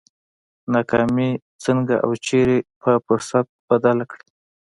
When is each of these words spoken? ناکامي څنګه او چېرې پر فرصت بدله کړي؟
ناکامي 0.73 1.29
څنګه 1.63 1.95
او 2.05 2.11
چېرې 2.25 2.57
پر 2.81 2.93
فرصت 3.05 3.45
بدله 3.69 4.05
کړي؟ 4.11 4.27